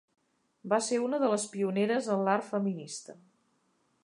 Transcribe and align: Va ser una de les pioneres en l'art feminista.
Va 0.71 0.79
ser 0.85 0.97
una 1.09 1.19
de 1.25 1.29
les 1.33 1.45
pioneres 1.53 2.09
en 2.17 2.27
l'art 2.29 2.51
feminista. 2.51 3.21